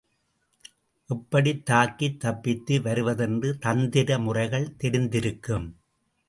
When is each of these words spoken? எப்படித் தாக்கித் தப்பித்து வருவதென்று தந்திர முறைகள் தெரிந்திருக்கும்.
எப்படித் 1.09 1.65
தாக்கித் 1.65 2.17
தப்பித்து 2.19 2.79
வருவதென்று 2.79 3.57
தந்திர 3.57 4.19
முறைகள் 4.19 4.75
தெரிந்திருக்கும். 4.83 5.67